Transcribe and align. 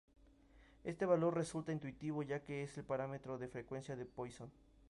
Este 0.83 1.05
valor 1.05 1.35
resulta 1.35 1.71
intuitivo 1.71 2.23
ya 2.23 2.43
que 2.43 2.63
es 2.63 2.75
el 2.75 2.83
parámetro 2.85 3.37
de 3.37 3.47
frecuencia 3.49 3.95
de 3.95 4.07
Poisson. 4.07 4.49